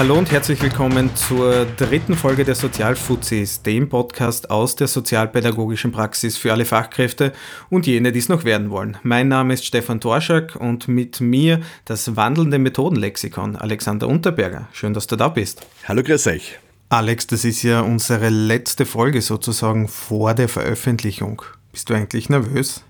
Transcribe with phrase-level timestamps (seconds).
[0.00, 6.38] Hallo und herzlich willkommen zur dritten Folge der Sozialfuzis, dem Podcast aus der sozialpädagogischen Praxis
[6.38, 7.34] für alle Fachkräfte
[7.68, 8.96] und jene, die es noch werden wollen.
[9.02, 14.68] Mein Name ist Stefan Torschak und mit mir das wandelnde Methodenlexikon, Alexander Unterberger.
[14.72, 15.66] Schön, dass du da bist.
[15.84, 16.58] Hallo, grüß euch.
[16.88, 21.42] Alex, das ist ja unsere letzte Folge sozusagen vor der Veröffentlichung.
[21.72, 22.84] Bist du eigentlich nervös?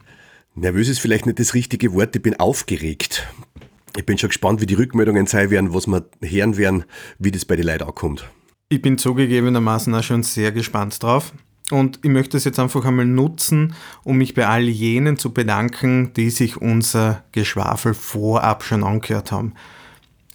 [0.54, 3.26] Nervös ist vielleicht nicht das richtige Wort, ich bin aufgeregt.
[3.96, 6.84] Ich bin schon gespannt, wie die Rückmeldungen sein werden, was wir hören werden,
[7.18, 8.28] wie das bei den Leuten ankommt.
[8.68, 11.32] Ich bin zugegebenermaßen auch schon sehr gespannt drauf.
[11.70, 16.12] Und ich möchte es jetzt einfach einmal nutzen, um mich bei all jenen zu bedanken,
[16.14, 19.54] die sich unser Geschwafel vorab schon angehört haben.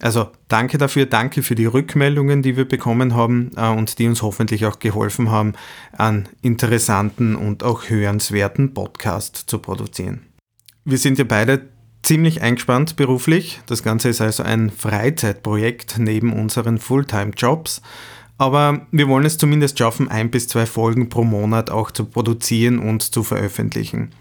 [0.02, 4.22] Also danke dafür, danke für die Rückmeldungen, die wir bekommen haben äh, und die uns
[4.22, 5.53] hoffentlich auch geholfen haben,
[5.98, 10.22] einen interessanten und auch hörenswerten Podcast zu produzieren.
[10.83, 11.70] Wir sind ja beide
[12.06, 13.59] ziemlich eingespannt beruflich.
[13.66, 17.81] Das Ganze ist also ein Freizeitprojekt neben unseren Fulltime-Jobs.
[18.38, 22.80] Aber wir wollen es zumindest schaffen, ein bis zwei Folgen pro Monat auch zu produzieren
[22.80, 24.11] und zu veröffentlichen.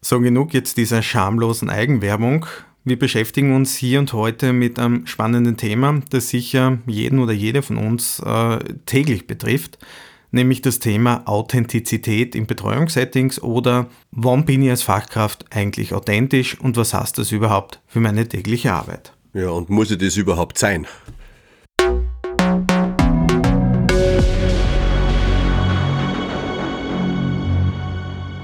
[0.02, 2.46] So genug jetzt dieser schamlosen Eigenwerbung.
[2.86, 7.62] Wir beschäftigen uns hier und heute mit einem spannenden Thema, das sicher jeden oder jede
[7.62, 9.78] von uns äh, täglich betrifft,
[10.32, 16.78] nämlich das Thema Authentizität in Betreuungssettings oder wann bin ich als Fachkraft eigentlich authentisch und
[16.78, 19.12] was heißt das überhaupt für meine tägliche Arbeit?
[19.34, 20.88] Ja, und muss ich das überhaupt sein?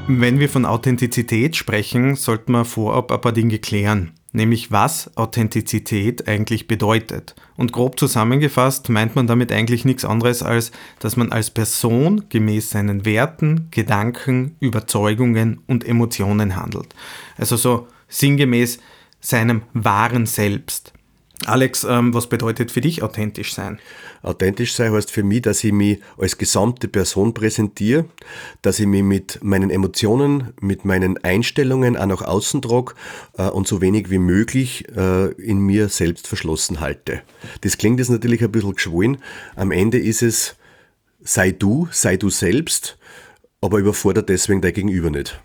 [0.07, 6.27] Wenn wir von Authentizität sprechen, sollten wir vorab ein paar Dinge klären, nämlich was Authentizität
[6.27, 7.33] eigentlich bedeutet.
[7.57, 12.69] Und grob zusammengefasst meint man damit eigentlich nichts anderes als, dass man als Person gemäß
[12.69, 16.93] seinen Werten, Gedanken, Überzeugungen und Emotionen handelt.
[17.35, 18.77] Also so sinngemäß
[19.19, 20.93] seinem wahren Selbst.
[21.45, 23.79] Alex, ähm, was bedeutet für dich authentisch sein?
[24.23, 28.05] Authentisch sein heißt für mich, dass ich mich als gesamte Person präsentiere,
[28.61, 32.93] dass ich mich mit meinen Emotionen, mit meinen Einstellungen auch nach außen trage
[33.37, 37.21] äh, und so wenig wie möglich äh, in mir selbst verschlossen halte.
[37.61, 39.17] Das klingt jetzt natürlich ein bisschen geschwollen.
[39.55, 40.55] Am Ende ist es,
[41.21, 42.97] sei du, sei du selbst,
[43.61, 45.39] aber überfordert deswegen dein Gegenüber nicht.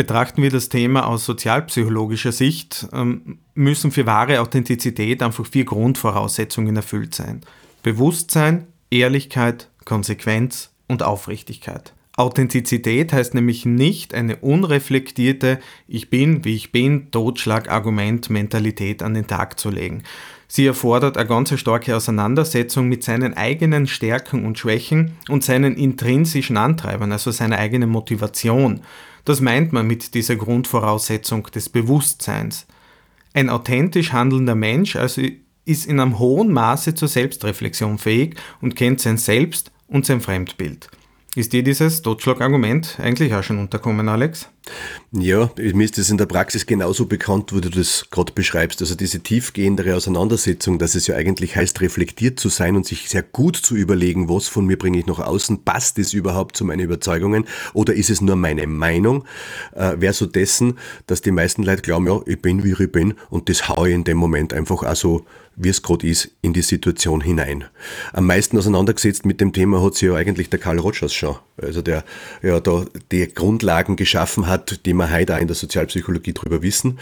[0.00, 6.74] Betrachten wir das Thema aus sozialpsychologischer Sicht, ähm, müssen für wahre Authentizität einfach vier Grundvoraussetzungen
[6.74, 7.42] erfüllt sein.
[7.82, 11.92] Bewusstsein, Ehrlichkeit, Konsequenz und Aufrichtigkeit.
[12.16, 19.26] Authentizität heißt nämlich nicht eine unreflektierte Ich bin, wie ich bin, Totschlagargument, Mentalität an den
[19.26, 20.04] Tag zu legen.
[20.48, 26.56] Sie erfordert eine ganz starke Auseinandersetzung mit seinen eigenen Stärken und Schwächen und seinen intrinsischen
[26.56, 28.80] Antreibern, also seiner eigenen Motivation.
[29.24, 32.66] Das meint man mit dieser Grundvoraussetzung des Bewusstseins.
[33.32, 35.22] Ein authentisch handelnder Mensch also
[35.64, 40.88] ist in einem hohen Maße zur Selbstreflexion fähig und kennt sein Selbst und sein Fremdbild.
[41.36, 44.48] Ist dir dieses Totschlagargument eigentlich auch schon unterkommen, Alex?
[45.12, 48.80] Ja, mir ist das in der Praxis genauso bekannt, wo du das gerade beschreibst.
[48.80, 53.24] Also diese tiefgehendere Auseinandersetzung, dass es ja eigentlich heißt, reflektiert zu sein und sich sehr
[53.24, 56.80] gut zu überlegen, was von mir bringe ich nach außen, passt es überhaupt zu meinen
[56.80, 59.24] Überzeugungen oder ist es nur meine Meinung,
[59.74, 63.14] äh, wäre so dessen, dass die meisten Leute glauben, ja, ich bin wie ich bin
[63.30, 65.24] und das haue ich in dem Moment einfach auch so
[65.56, 67.64] wie es gerade ist, in die Situation hinein.
[68.12, 71.36] Am meisten auseinandergesetzt mit dem Thema hat sich ja eigentlich der Karl Rogers schon.
[71.60, 72.04] Also der
[72.42, 76.98] ja da die Grundlagen geschaffen hat, die wir heute auch in der Sozialpsychologie drüber wissen.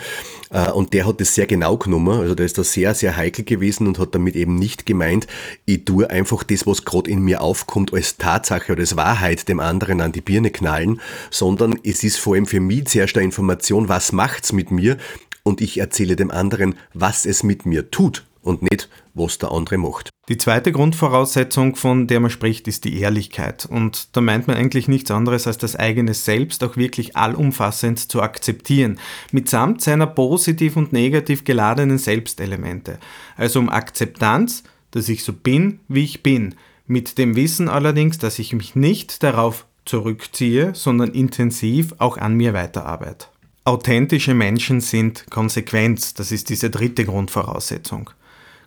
[0.51, 2.21] Äh, und der hat das sehr genau genommen.
[2.21, 5.27] Also der ist da sehr, sehr heikel gewesen und hat damit eben nicht gemeint,
[5.65, 9.61] ich tue einfach das, was gerade in mir aufkommt, als Tatsache oder als Wahrheit dem
[9.61, 11.01] anderen an die Birne knallen,
[11.31, 14.97] sondern es ist vor allem für mich zuerst eine Information, was macht's mit mir
[15.43, 19.79] und ich erzähle dem anderen, was es mit mir tut und nicht, was der andere
[19.79, 20.11] macht.
[20.29, 23.67] Die zweite Grundvoraussetzung, von der man spricht, ist die Ehrlichkeit.
[23.67, 28.21] Und da meint man eigentlich nichts anderes, als das eigene Selbst auch wirklich allumfassend zu
[28.21, 28.99] akzeptieren,
[29.33, 32.99] mitsamt seiner positiv und negativ geladenen Selbstelemente.
[33.37, 36.55] Also um Akzeptanz, dass ich so bin, wie ich bin,
[36.87, 42.53] mit dem Wissen allerdings, dass ich mich nicht darauf zurückziehe, sondern intensiv auch an mir
[42.53, 43.27] weiterarbeite.
[43.65, 48.11] Authentische Menschen sind konsequent, das ist diese dritte Grundvoraussetzung.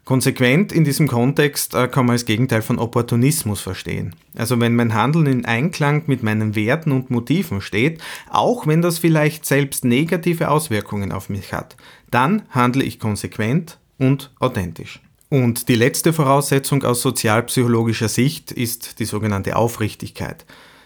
[0.03, 4.15] Konsequent in diesem Kontext äh, kann man als Gegenteil von Opportunismus verstehen.
[4.35, 8.97] Also wenn mein Handeln in Einklang mit meinen Werten und Motiven steht, auch wenn das
[8.97, 11.77] vielleicht selbst negative Auswirkungen auf mich hat,
[12.09, 14.99] dann handle ich konsequent und authentisch.
[15.29, 20.45] Und die letzte Voraussetzung aus sozialpsychologischer Sicht ist die sogenannte Aufrichtigkeit.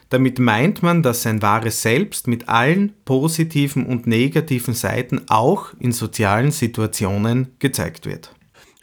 [0.10, 5.92] Damit meint man, dass sein wahres Selbst mit allen positiven und negativen Seiten auch in
[5.94, 8.35] sozialen Situationen gezeigt wird.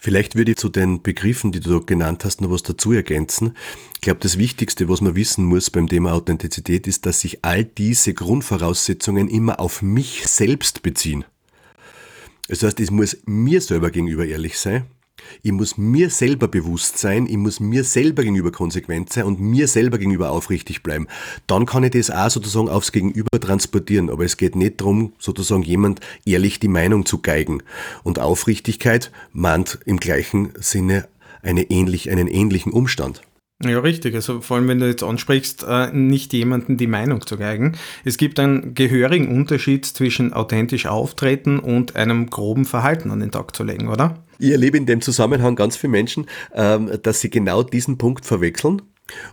[0.05, 3.57] Vielleicht würde ich zu den Begriffen, die du genannt hast, noch was dazu ergänzen.
[3.95, 7.65] Ich glaube, das Wichtigste, was man wissen muss beim Thema Authentizität, ist, dass sich all
[7.65, 11.25] diese Grundvoraussetzungen immer auf mich selbst beziehen.
[12.49, 14.87] Das heißt, es muss mir selber gegenüber ehrlich sein.
[15.43, 19.69] Ich muss mir selber bewusst sein, ich muss mir selber gegenüber konsequent sein und mir
[19.69, 21.07] selber gegenüber aufrichtig bleiben.
[21.47, 24.11] Dann kann ich das auch sozusagen aufs Gegenüber transportieren.
[24.11, 27.63] Aber es geht nicht darum, sozusagen jemand ehrlich die Meinung zu geigen.
[28.03, 31.09] Und Aufrichtigkeit mahnt im gleichen Sinne
[31.43, 33.23] eine ähnlich, einen ähnlichen Umstand.
[33.65, 34.15] Ja, richtig.
[34.15, 37.77] Also vor allem, wenn du jetzt ansprichst, äh, nicht jemanden die Meinung zu geigen.
[38.05, 43.55] Es gibt einen gehörigen Unterschied zwischen authentisch auftreten und einem groben Verhalten an den Tag
[43.55, 44.19] zu legen, oder?
[44.43, 48.83] Ich erlebe in dem Zusammenhang ganz viele Menschen, ähm, dass sie genau diesen Punkt verwechseln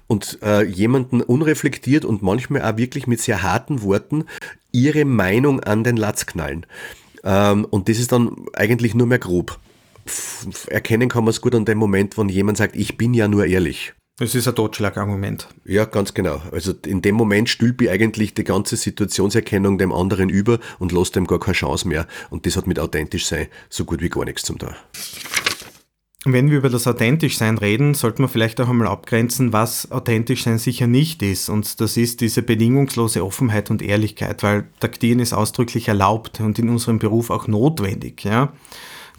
[0.05, 4.25] und äh, jemanden unreflektiert und manchmal auch wirklich mit sehr harten Worten
[4.71, 6.67] ihre Meinung an den Latz knallen.
[7.23, 9.59] Ähm, und das ist dann eigentlich nur mehr grob.
[10.67, 13.47] Erkennen kann man es gut an dem Moment, wenn jemand sagt, ich bin ja nur
[13.47, 13.93] ehrlich.
[14.19, 15.47] Das ist ein Totschlagargument.
[15.63, 16.41] Ja, ganz genau.
[16.51, 21.13] Also in dem Moment stülpe ich eigentlich die ganze Situationserkennung dem anderen über und lasse
[21.13, 22.05] dem gar keine Chance mehr.
[22.29, 24.75] Und das hat mit authentisch sein so gut wie gar nichts zum tun.
[26.25, 30.43] Wenn wir über das authentisch sein reden, sollten wir vielleicht auch einmal abgrenzen, was authentisch
[30.43, 31.47] sein sicher nicht ist.
[31.47, 36.67] Und das ist diese bedingungslose Offenheit und Ehrlichkeit, weil Taktieren ist ausdrücklich erlaubt und in
[36.67, 38.25] unserem Beruf auch notwendig.
[38.25, 38.51] Ja?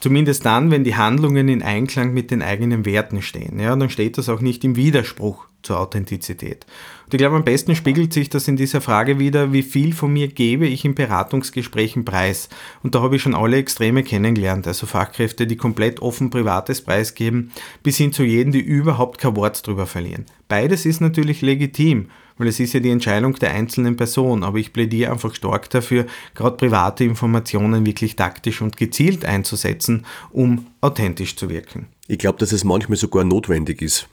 [0.00, 3.58] Zumindest dann, wenn die Handlungen in Einklang mit den eigenen Werten stehen.
[3.60, 6.64] Ja, dann steht das auch nicht im Widerspruch zur Authentizität.
[7.04, 10.12] Und ich glaube, am besten spiegelt sich das in dieser Frage wieder, wie viel von
[10.12, 12.48] mir gebe ich in Beratungsgesprächen preis.
[12.82, 17.14] Und da habe ich schon alle Extreme kennengelernt, also Fachkräfte, die komplett offen privates Preis
[17.14, 17.52] geben,
[17.82, 20.24] bis hin zu jenen, die überhaupt kein Wort drüber verlieren.
[20.48, 22.08] Beides ist natürlich legitim
[22.40, 26.06] weil es ist ja die Entscheidung der einzelnen Person, aber ich plädiere einfach stark dafür,
[26.34, 31.86] gerade private Informationen wirklich taktisch und gezielt einzusetzen, um authentisch zu wirken.
[32.08, 34.08] Ich glaube, dass es manchmal sogar notwendig ist.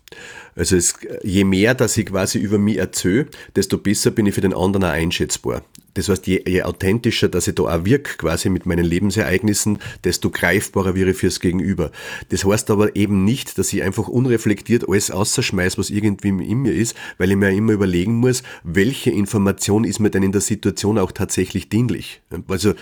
[0.57, 4.41] Also es, je mehr, dass ich quasi über mich erzähle, desto besser bin ich für
[4.41, 5.61] den anderen auch einschätzbar.
[5.93, 10.29] Das heißt, je, je authentischer, dass ich da auch wirke, quasi mit meinen Lebensereignissen, desto
[10.29, 11.91] greifbarer wäre ich fürs Gegenüber.
[12.29, 16.73] Das heißt aber eben nicht, dass ich einfach unreflektiert alles außerschmeiß, was irgendwie in mir
[16.73, 20.99] ist, weil ich mir immer überlegen muss, welche Information ist mir denn in der Situation
[20.99, 22.21] auch tatsächlich dienlich.
[22.47, 22.73] Also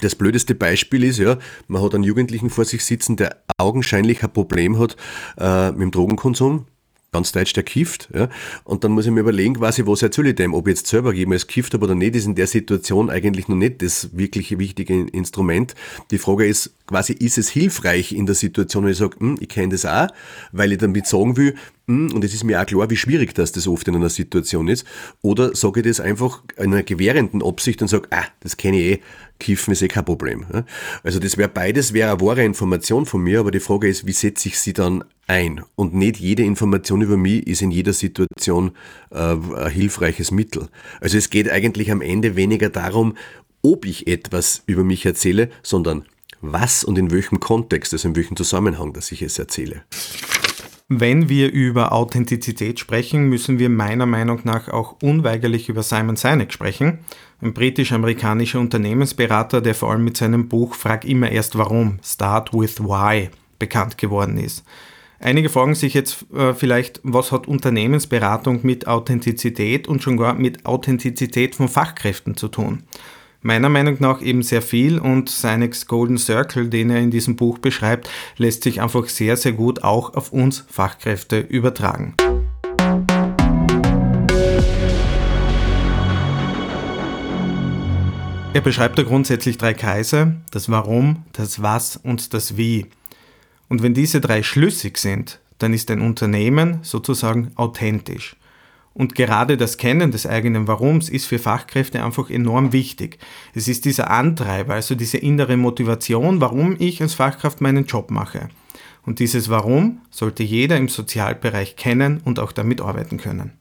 [0.00, 1.38] das blödeste Beispiel ist, ja,
[1.68, 4.96] man hat einen Jugendlichen vor sich sitzen, der augenscheinlich ein Problem hat
[5.38, 6.66] äh, mit dem Drogenkonsum,
[7.14, 8.08] ganz deutsch, der kifft.
[8.12, 8.28] Ja?
[8.64, 11.14] Und dann muss ich mir überlegen, quasi, was erzähle ich dem, ob ich jetzt selber
[11.14, 15.06] jemals kifft habe oder nicht, ist in der Situation eigentlich noch nicht das wirklich wichtige
[15.06, 15.74] Instrument.
[16.10, 19.48] Die Frage ist quasi, ist es hilfreich in der Situation, wenn ich sage, hm, ich
[19.48, 20.08] kenne das auch,
[20.50, 21.54] weil ich damit sagen will,
[21.86, 24.66] hm, und es ist mir auch klar, wie schwierig das, das oft in einer Situation
[24.66, 24.84] ist,
[25.22, 28.98] oder sage ich das einfach in einer gewährenden Absicht und sage, ah, das kenne ich
[28.98, 29.00] eh,
[29.38, 30.46] Kiffen ist eh kein Problem.
[31.02, 34.12] Also das wäre beides, wäre eine wahre Information von mir, aber die Frage ist, wie
[34.12, 35.62] setze ich sie dann ein.
[35.74, 38.72] Und nicht jede Information über mich ist in jeder Situation
[39.10, 40.68] äh, ein hilfreiches Mittel.
[41.00, 43.16] Also es geht eigentlich am Ende weniger darum,
[43.62, 46.04] ob ich etwas über mich erzähle, sondern
[46.40, 49.82] was und in welchem Kontext, also in welchem Zusammenhang, dass ich es erzähle.
[50.88, 56.52] Wenn wir über Authentizität sprechen, müssen wir meiner Meinung nach auch unweigerlich über Simon Sinek
[56.52, 56.98] sprechen,
[57.40, 62.80] ein britisch-amerikanischer Unternehmensberater, der vor allem mit seinem Buch Frag immer erst warum, Start with
[62.80, 64.62] Why, bekannt geworden ist.
[65.20, 70.66] Einige fragen sich jetzt äh, vielleicht, was hat Unternehmensberatung mit Authentizität und schon gar mit
[70.66, 72.82] Authentizität von Fachkräften zu tun?
[73.40, 77.58] Meiner Meinung nach eben sehr viel und Sinex Golden Circle, den er in diesem Buch
[77.58, 82.14] beschreibt, lässt sich einfach sehr, sehr gut auch auf uns Fachkräfte übertragen.
[88.54, 92.86] Er beschreibt da grundsätzlich drei Kreise, das Warum, das Was und das Wie.
[93.68, 98.36] Und wenn diese drei schlüssig sind, dann ist ein Unternehmen sozusagen authentisch.
[98.92, 103.18] Und gerade das Kennen des eigenen Warums ist für Fachkräfte einfach enorm wichtig.
[103.52, 108.48] Es ist dieser Antreiber, also diese innere Motivation, warum ich als Fachkraft meinen Job mache.
[109.04, 113.52] Und dieses Warum sollte jeder im Sozialbereich kennen und auch damit arbeiten können.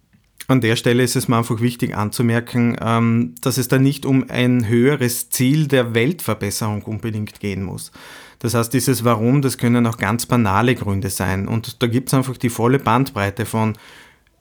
[0.48, 4.26] An der Stelle ist es mir einfach wichtig anzumerken, ähm, dass es da nicht um
[4.30, 7.92] ein höheres Ziel der Weltverbesserung unbedingt gehen muss.
[8.40, 11.48] Das heißt, dieses Warum, das können auch ganz banale Gründe sein.
[11.48, 13.74] Und da gibt es einfach die volle Bandbreite von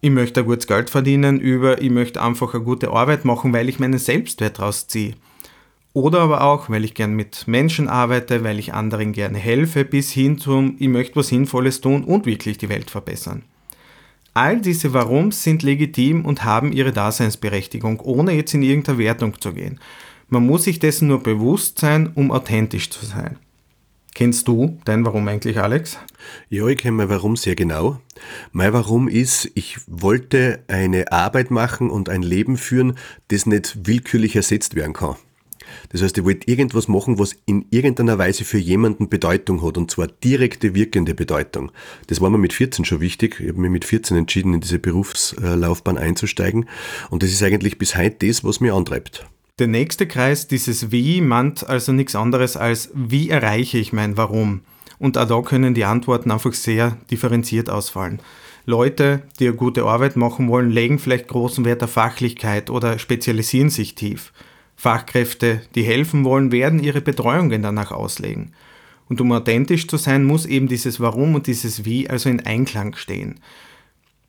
[0.04, 3.68] ich möchte ein gutes Geld verdienen, über ich möchte einfach eine gute Arbeit machen, weil
[3.68, 5.14] ich meinen Selbstwert rausziehe.
[5.92, 10.11] Oder aber auch, weil ich gern mit Menschen arbeite, weil ich anderen gerne helfe, bis
[10.11, 13.44] hin zum, ich möchte was Sinnvolles tun und wirklich die Welt verbessern.
[14.34, 19.52] All diese Warums sind legitim und haben ihre Daseinsberechtigung, ohne jetzt in irgendeine Wertung zu
[19.52, 19.78] gehen.
[20.28, 23.38] Man muss sich dessen nur bewusst sein, um authentisch zu sein.
[24.14, 25.98] Kennst du dein Warum eigentlich, Alex?
[26.50, 28.00] Ja, ich kenne mein Warum sehr genau.
[28.52, 32.96] Mein Warum ist, ich wollte eine Arbeit machen und ein Leben führen,
[33.28, 35.16] das nicht willkürlich ersetzt werden kann.
[35.90, 39.90] Das heißt, ich wollte irgendwas machen, was in irgendeiner Weise für jemanden Bedeutung hat, und
[39.90, 41.73] zwar direkte, wirkende Bedeutung.
[42.07, 43.40] Das war mir mit 14 schon wichtig.
[43.40, 46.69] Ich habe mich mit 14 entschieden, in diese Berufslaufbahn einzusteigen.
[47.11, 49.26] Und das ist eigentlich bis heute das, was mich antreibt.
[49.59, 54.62] Der nächste Kreis, dieses Wie, meint also nichts anderes als, wie erreiche ich mein Warum?
[54.99, 58.21] Und auch da können die Antworten einfach sehr differenziert ausfallen.
[58.64, 63.71] Leute, die eine gute Arbeit machen wollen, legen vielleicht großen Wert auf Fachlichkeit oder spezialisieren
[63.71, 64.33] sich tief.
[64.82, 68.50] Fachkräfte, die helfen wollen, werden ihre Betreuungen danach auslegen.
[69.08, 72.96] Und um authentisch zu sein, muss eben dieses Warum und dieses Wie also in Einklang
[72.96, 73.38] stehen.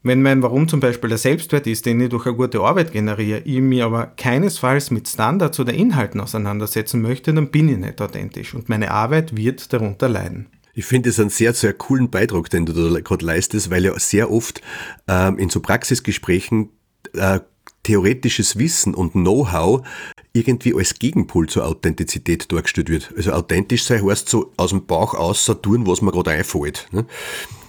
[0.04, 3.40] Wenn mein Warum zum Beispiel der Selbstwert ist, den ich durch eine gute Arbeit generiere,
[3.40, 8.54] ich mir aber keinesfalls mit Standards oder Inhalten auseinandersetzen möchte, dann bin ich nicht authentisch
[8.54, 10.50] und meine Arbeit wird darunter leiden.
[10.76, 13.98] Ich finde es einen sehr, sehr coolen Beitrag, den du da gerade leistest, weil ja
[13.98, 14.62] sehr oft
[15.08, 16.70] ähm, in so Praxisgesprächen
[17.16, 17.40] äh,
[17.84, 19.86] theoretisches Wissen und Know-how
[20.34, 23.14] irgendwie als Gegenpol zur Authentizität dargestellt wird.
[23.16, 26.88] Also authentisch sein heißt so aus dem Bauch aus so tun, was mir gerade einfällt.
[26.92, 27.06] Ne?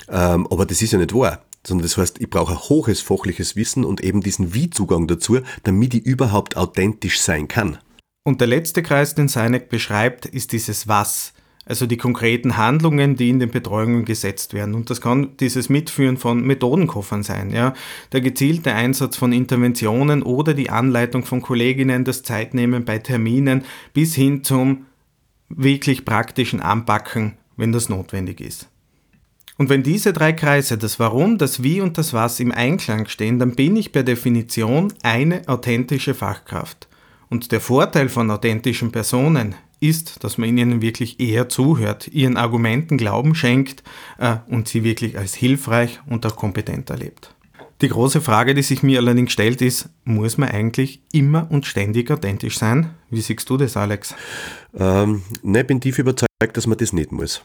[0.08, 3.56] Ähm, aber das ist ja nicht wahr sondern das heißt, ich brauche ein hohes fachliches
[3.56, 7.78] Wissen und eben diesen Wie-Zugang dazu, damit ich überhaupt authentisch sein kann.
[8.24, 11.33] Und der letzte Kreis, den Seinek beschreibt, ist dieses Was,
[11.66, 14.74] also die konkreten Handlungen, die in den Betreuungen gesetzt werden.
[14.74, 17.74] Und das kann dieses Mitführen von Methodenkoffern sein, ja,
[18.12, 24.14] der gezielte Einsatz von Interventionen oder die Anleitung von Kolleginnen, das Zeitnehmen bei Terminen bis
[24.14, 24.86] hin zum
[25.48, 28.68] wirklich praktischen Anpacken, wenn das notwendig ist.
[29.56, 33.38] Und wenn diese drei Kreise, das Warum, das Wie und das Was im Einklang stehen,
[33.38, 36.88] dann bin ich per Definition eine authentische Fachkraft.
[37.30, 39.54] Und der Vorteil von authentischen Personen
[39.88, 43.82] ist, dass man ihnen wirklich eher zuhört, ihren Argumenten Glauben schenkt
[44.18, 47.34] äh, und sie wirklich als hilfreich und auch kompetent erlebt.
[47.80, 52.10] Die große Frage, die sich mir allerdings stellt, ist, muss man eigentlich immer und ständig
[52.10, 52.90] authentisch sein?
[53.10, 54.14] Wie siehst du das, Alex?
[54.74, 57.42] Ähm, ne, ich bin tief überzeugt, dass man das nicht muss.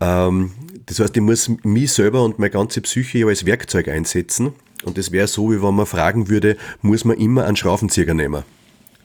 [0.00, 0.52] Ähm,
[0.86, 4.52] das heißt, ich muss mich selber und meine ganze Psyche als Werkzeug einsetzen.
[4.84, 8.44] Und das wäre so, wie wenn man fragen würde, muss man immer einen Schraubenzieher nehmen?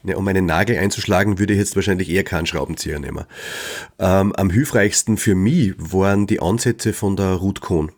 [0.04, 3.26] Ja, um einen Nagel einzuschlagen, würde ich jetzt wahrscheinlich eher keinen Schraubenzieher nehmen.
[4.00, 7.92] Ähm, am hilfreichsten für mich waren die Ansätze von der Ruth Kohn.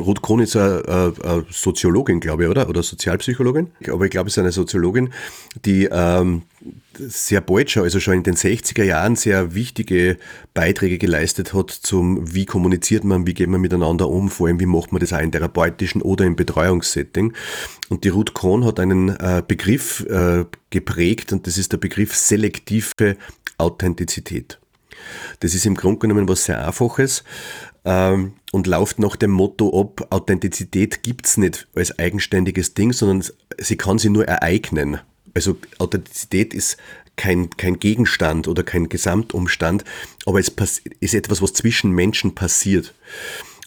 [0.00, 2.68] Ruth Kohn ist eine, eine, Soziologin, glaube ich, oder?
[2.68, 3.68] Oder Sozialpsychologin.
[3.90, 5.10] Aber ich glaube, es ist eine Soziologin,
[5.64, 6.42] die ähm,
[6.98, 10.18] sehr bald schon, also schon in den 60er Jahren, sehr wichtige
[10.54, 14.66] Beiträge geleistet hat zum, wie kommuniziert man, wie geht man miteinander um, vor allem, wie
[14.66, 17.32] macht man das auch in therapeutischen oder im Betreuungssetting.
[17.88, 22.14] Und die Ruth Kohn hat einen äh, Begriff äh, geprägt und das ist der Begriff
[22.14, 23.16] selektive
[23.58, 24.58] Authentizität.
[25.40, 27.24] Das ist im Grunde genommen was sehr Einfaches
[27.84, 33.24] ähm, und läuft nach dem Motto ab, Authentizität gibt's nicht als eigenständiges Ding, sondern
[33.58, 35.00] sie kann sie nur ereignen.
[35.34, 36.76] Also Authentizität ist
[37.16, 39.84] kein, kein Gegenstand oder kein Gesamtumstand,
[40.24, 40.52] aber es
[41.00, 42.94] ist etwas, was zwischen Menschen passiert.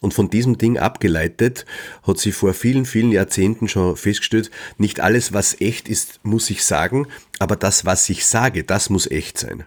[0.02, 1.66] Und von diesem Ding abgeleitet
[2.02, 6.64] hat sie vor vielen, vielen Jahrzehnten schon festgestellt, nicht alles, was echt ist, muss ich
[6.64, 7.08] sagen,
[7.38, 9.64] aber das, was ich sage, das muss echt sein.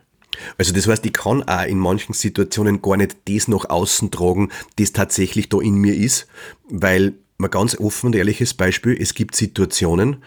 [0.58, 4.50] Also das heißt, ich kann auch in manchen Situationen gar nicht das nach außen tragen,
[4.76, 6.26] das tatsächlich da in mir ist,
[6.68, 10.22] weil mal ganz offen und ehrliches Beispiel, es gibt Situationen,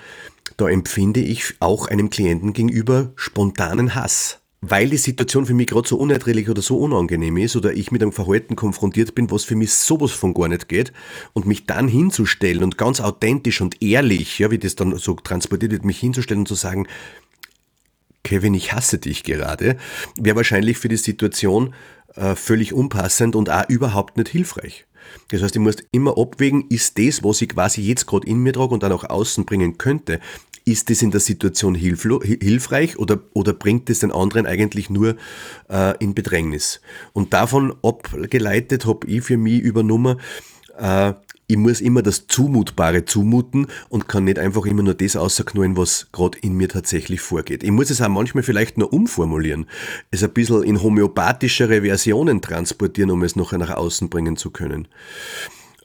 [0.57, 5.87] da empfinde ich auch einem Klienten gegenüber spontanen Hass weil die Situation für mich gerade
[5.87, 9.55] so unerträglich oder so unangenehm ist oder ich mit einem Verhalten konfrontiert bin, was für
[9.55, 10.91] mich sowas von gar nicht geht
[11.33, 15.71] und mich dann hinzustellen und ganz authentisch und ehrlich, ja, wie das dann so transportiert
[15.71, 16.87] wird, mich hinzustellen und zu sagen,
[18.27, 19.77] Kevin, ich hasse dich gerade,
[20.17, 21.73] wäre wahrscheinlich für die Situation
[22.15, 24.85] äh, völlig unpassend und auch überhaupt nicht hilfreich.
[25.29, 28.51] Das heißt, ich muss immer abwägen, ist das, was ich quasi jetzt gerade in mir
[28.51, 30.19] trage und dann auch außen bringen könnte,
[30.65, 35.15] ist das in der Situation hilfreich oder, oder bringt es den anderen eigentlich nur
[35.69, 36.81] äh, in Bedrängnis?
[37.13, 40.19] Und davon abgeleitet habe ich für mich übernommen,
[40.77, 41.13] äh,
[41.47, 46.07] ich muss immer das Zumutbare zumuten und kann nicht einfach immer nur das außerknallen, was
[46.11, 47.63] gerade in mir tatsächlich vorgeht.
[47.63, 49.65] Ich muss es auch manchmal vielleicht nur umformulieren,
[50.11, 54.89] es ein bisschen in homöopathischere Versionen transportieren, um es nachher nach außen bringen zu können.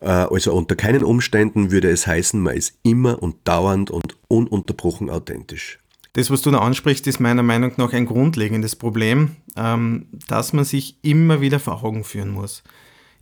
[0.01, 5.11] Äh, also unter keinen Umständen würde es heißen, man ist immer und dauernd und ununterbrochen
[5.11, 5.79] authentisch.
[6.15, 10.65] Das, was du da ansprichst, ist meiner Meinung nach ein grundlegendes Problem, ähm, das man
[10.65, 12.65] sich immer wieder vor Augen führen muss.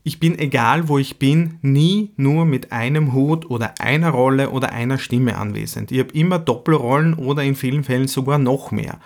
[0.02, 4.72] Ich bin, egal wo ich bin, nie nur mit einem Hut oder einer Rolle oder
[4.72, 5.92] einer Stimme anwesend.
[5.92, 8.98] Ich habe immer Doppelrollen oder in vielen Fällen sogar noch mehr.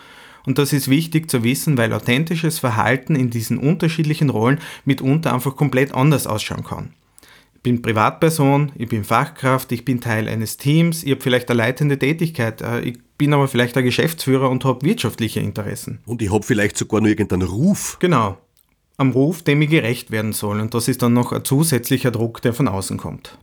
[0.46, 5.56] Und das ist wichtig zu wissen, weil authentisches Verhalten in diesen unterschiedlichen Rollen mitunter einfach
[5.56, 6.90] komplett anders ausschauen kann
[7.64, 11.98] bin Privatperson, ich bin Fachkraft, ich bin Teil eines Teams, ich habe vielleicht eine leitende
[11.98, 15.98] Tätigkeit, äh, ich bin aber vielleicht ein Geschäftsführer und habe wirtschaftliche Interessen.
[16.04, 17.96] Und ich habe vielleicht sogar nur irgendeinen Ruf.
[17.98, 18.36] Genau,
[18.96, 20.60] am Ruf, dem ich gerecht werden soll.
[20.60, 23.38] Und das ist dann noch ein zusätzlicher Druck, der von außen kommt.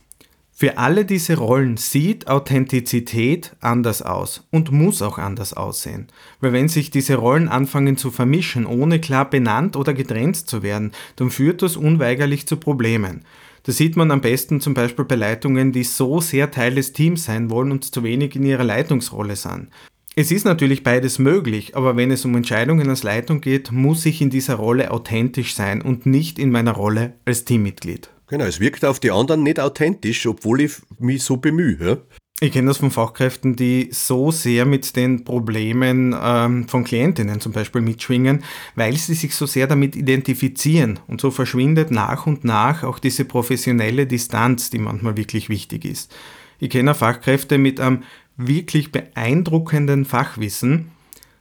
[0.54, 6.06] Für alle diese Rollen sieht Authentizität anders aus und muss auch anders aussehen.
[6.40, 10.92] Weil wenn sich diese Rollen anfangen zu vermischen, ohne klar benannt oder getrennt zu werden,
[11.16, 13.24] dann führt das unweigerlich zu Problemen.
[13.64, 17.24] Das sieht man am besten zum Beispiel bei Leitungen, die so sehr Teil des Teams
[17.24, 19.68] sein wollen und zu wenig in ihrer Leitungsrolle sind.
[20.14, 24.20] Es ist natürlich beides möglich, aber wenn es um Entscheidungen als Leitung geht, muss ich
[24.20, 28.10] in dieser Rolle authentisch sein und nicht in meiner Rolle als Teammitglied.
[28.26, 32.02] Genau, es wirkt auf die anderen nicht authentisch, obwohl ich mich so bemühe.
[32.40, 37.52] Ich kenne das von Fachkräften, die so sehr mit den Problemen ähm, von Klientinnen zum
[37.52, 38.44] Beispiel mitschwingen,
[38.74, 40.98] weil sie sich so sehr damit identifizieren.
[41.06, 46.14] Und so verschwindet nach und nach auch diese professionelle Distanz, die manchmal wirklich wichtig ist.
[46.62, 48.04] Ich kenne Fachkräfte mit einem
[48.36, 50.90] wirklich beeindruckenden Fachwissen,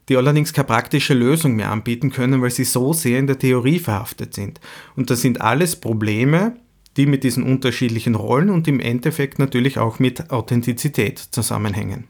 [0.09, 3.79] die allerdings keine praktische Lösung mehr anbieten können, weil sie so sehr in der Theorie
[3.79, 4.59] verhaftet sind.
[4.95, 6.55] Und das sind alles Probleme,
[6.97, 12.07] die mit diesen unterschiedlichen Rollen und im Endeffekt natürlich auch mit Authentizität zusammenhängen.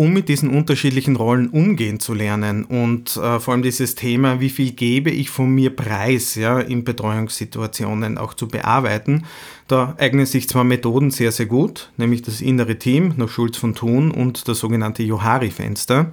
[0.00, 4.48] Um mit diesen unterschiedlichen Rollen umgehen zu lernen und äh, vor allem dieses Thema, wie
[4.48, 9.26] viel gebe ich von mir preis, ja, in Betreuungssituationen auch zu bearbeiten,
[9.68, 13.74] da eignen sich zwar Methoden sehr, sehr gut, nämlich das innere Team nach Schulz von
[13.74, 16.10] Thun und das sogenannte Johari-Fenster.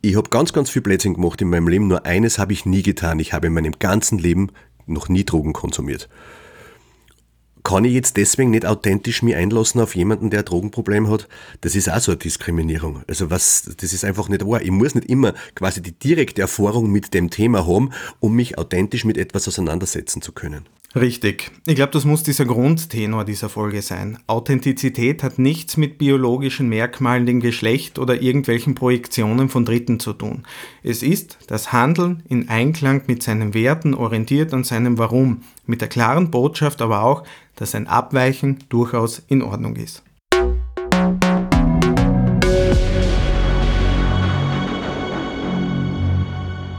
[0.00, 2.84] ich habe ganz, ganz viel Plätzchen gemacht in meinem Leben, nur eines habe ich nie
[2.84, 3.18] getan.
[3.18, 4.52] Ich habe in meinem ganzen Leben
[4.86, 6.08] noch nie Drogen konsumiert
[7.68, 11.28] kann ich jetzt deswegen nicht authentisch mich einlassen auf jemanden, der ein Drogenproblem hat?
[11.60, 13.02] Das ist auch so eine Diskriminierung.
[13.06, 14.62] Also was, das ist einfach nicht wahr.
[14.62, 19.04] Ich muss nicht immer quasi die direkte Erfahrung mit dem Thema haben, um mich authentisch
[19.04, 20.64] mit etwas auseinandersetzen zu können.
[20.94, 21.50] Richtig.
[21.66, 24.18] Ich glaube, das muss dieser Grundtenor dieser Folge sein.
[24.26, 30.44] Authentizität hat nichts mit biologischen Merkmalen, dem Geschlecht oder irgendwelchen Projektionen von Dritten zu tun.
[30.82, 35.88] Es ist das Handeln in Einklang mit seinen Werten, orientiert an seinem Warum, mit der
[35.88, 37.24] klaren Botschaft aber auch,
[37.56, 40.02] dass ein Abweichen durchaus in Ordnung ist.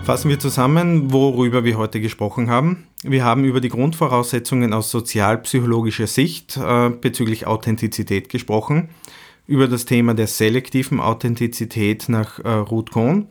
[0.10, 2.88] Fassen wir zusammen, worüber wir heute gesprochen haben.
[3.04, 8.90] Wir haben über die Grundvoraussetzungen aus sozialpsychologischer Sicht äh, bezüglich Authentizität gesprochen,
[9.46, 13.28] über das Thema der selektiven Authentizität nach äh, Ruth Kohn